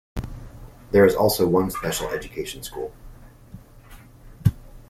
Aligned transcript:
There 0.89 1.05
is 1.05 1.13
also 1.13 1.47
one 1.47 1.69
special 1.69 2.09
education 2.09 2.63
school. 2.63 2.91